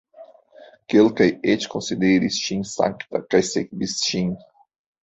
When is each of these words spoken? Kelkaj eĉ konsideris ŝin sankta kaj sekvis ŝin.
Kelkaj 0.93 1.27
eĉ 1.53 1.67
konsideris 1.75 2.41
ŝin 2.47 2.67
sankta 2.73 3.25
kaj 3.31 3.47
sekvis 3.53 3.99
ŝin. 4.09 4.35